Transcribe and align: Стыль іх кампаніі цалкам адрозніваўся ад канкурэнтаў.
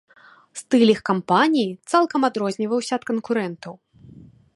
Стыль 0.59 0.93
іх 0.93 1.01
кампаніі 1.09 1.67
цалкам 1.93 2.21
адрозніваўся 2.31 2.93
ад 2.99 3.03
канкурэнтаў. 3.11 3.73